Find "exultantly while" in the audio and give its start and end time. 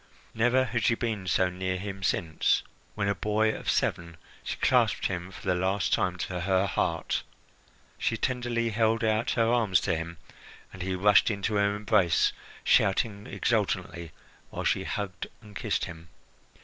13.27-14.63